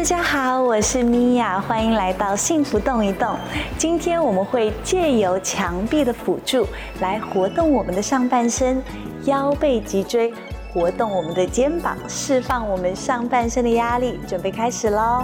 [0.00, 3.36] 大家好，我是米娅，欢迎来到幸福动一动。
[3.76, 6.66] 今天我们会借由墙壁的辅助
[7.00, 8.82] 来活动我们的上半身，
[9.26, 10.32] 腰背脊椎，
[10.72, 14.18] 活动我们的肩膀，释放我们上半身的压力。
[14.26, 15.22] 准备开始喽！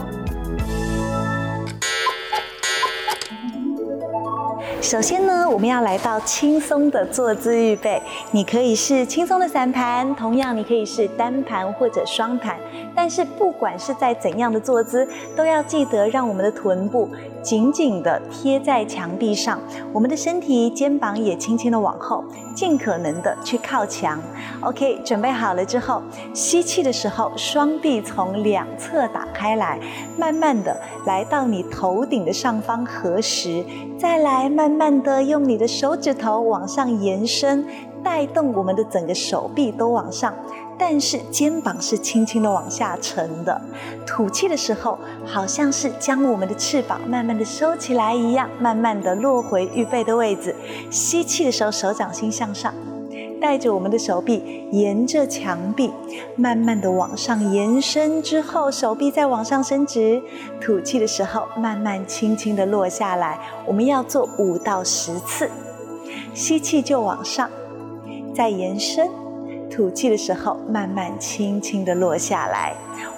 [4.86, 8.00] 首先呢，我们要来到轻松的坐姿预备。
[8.30, 12.56] 你可以是轻松的散盘，同样你可以是单盘或者双盘。
[12.94, 17.10] 但是不管是在怎样的坐姿，都要记得让我们的臀部
[17.42, 19.58] 紧紧的贴在墙壁上，
[19.92, 22.22] 我们的身体肩膀也轻轻的往后，
[22.54, 24.22] 尽可能的去靠墙。
[24.60, 26.00] OK，准备好了之后，
[26.32, 29.80] 吸气的时候，双臂从两侧打开来，
[30.16, 33.64] 慢慢的来到你头顶的上方合十，
[33.98, 37.66] 再来慢慢慢的用你的手指头往上延伸，
[38.04, 40.34] 带动我们的整个手臂都往上。
[40.78, 43.58] 但是肩膀是轻轻的往下沉的，
[44.06, 50.54] 吐气的时候，好像是将我们的翅膀慢慢的收起来一样，慢慢的落回预备的位置。
[50.90, 52.74] 吸气的时候，手掌心向上，
[53.40, 55.90] 带着我们的手臂沿着墙壁
[56.36, 60.22] 慢慢的往上延伸，之后手臂再往上伸直。
[60.60, 63.38] 吐气的时候，慢慢轻轻的落下来。
[63.66, 65.50] 我们要做五到十次，
[66.34, 67.50] 吸气就往上，
[68.34, 69.25] 再延伸。
[69.76, 72.72] 吐气的时候，慢慢轻轻的落下来。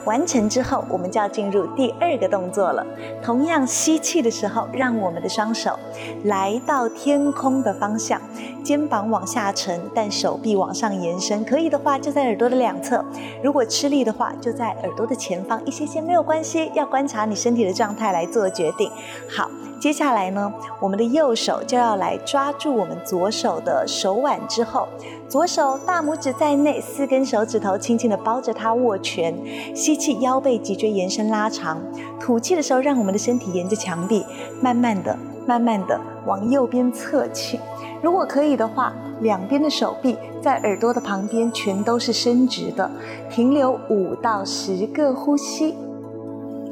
[0.05, 2.84] 完成之后，我们就要进入第二个动作了。
[3.23, 5.78] 同样，吸气的时候，让我们的双手
[6.25, 8.20] 来到天空的方向，
[8.65, 11.45] 肩膀往下沉，但手臂往上延伸。
[11.45, 13.05] 可以的话，就在耳朵的两侧；
[13.41, 16.72] 如果吃力的话，就在耳朵的前方一些些，没有关系。
[16.75, 18.91] 要观察你身体的状态来做决定。
[19.31, 19.49] 好。
[19.81, 24.88] 接下来呢，我们的右手就要来抓住我们左手的手腕，之后
[25.28, 29.34] 左手大拇指在在内，四根手指头轻轻的包着它握拳。
[29.76, 31.76] 吸气，腰背脊椎延伸拉长；
[32.19, 34.25] 吐气的时候，让我们的身体沿着墙壁，
[34.62, 35.14] 慢慢的、
[35.47, 37.60] 慢慢的往右边侧倾。
[38.00, 42.91] 如果可以的话，两边的手臂在耳朵的旁边全都是伸直的，
[43.28, 45.75] 停留五到十个呼吸。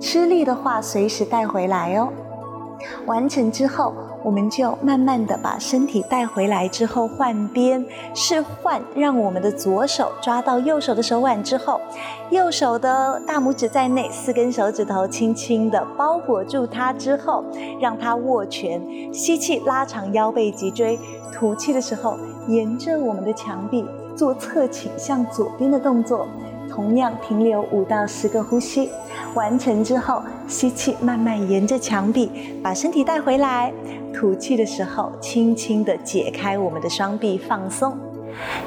[0.00, 2.08] 吃力的话，随时带回来哦。
[3.06, 11.80] 完成之后，我们就慢慢的把身体带回来，之后换边，是换让我们的左手抓到右手的手腕之后，
[12.30, 17.44] 右手的大拇指在内，四根手指头轻轻的包裹住它之后，
[17.80, 18.80] 让它握拳，
[19.12, 20.98] 吸气拉长腰背脊椎，
[21.32, 22.16] 吐气的时候
[22.48, 23.84] 沿着我们的墙壁
[24.14, 26.26] 做侧倾向左边的动作。
[26.76, 28.90] 同样停留五到十个呼吸，
[29.32, 32.30] 完成之后，吸气，慢慢沿着墙壁
[32.62, 33.72] 把身体带回来。
[34.12, 37.96] 吐气的时候，轻轻的解开我们的双臂，放松。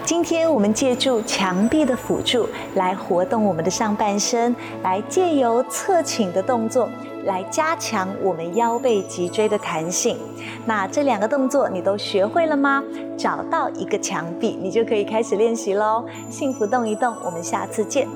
[0.03, 6.89] 今天我们借助墙壁的辅助来活动我们的上半身，来借由侧倾的动作。
[7.25, 10.17] 来加强我们腰背脊椎的弹性。
[10.65, 12.83] 那这两个动作你都学会了吗？
[13.17, 16.05] 找到一个墙壁，你就可以开始练习喽。
[16.29, 18.07] 幸福动一动，我们下次见。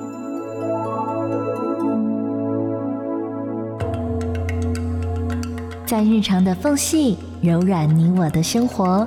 [5.86, 9.06] 在日常的缝隙柔软你我的生活。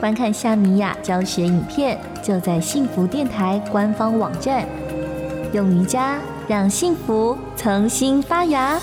[0.00, 4.66] 观看夏米雅教学影片，就在幸福电台官方网站。
[5.52, 6.18] 用瑜伽
[6.48, 8.80] 让幸福重新发芽。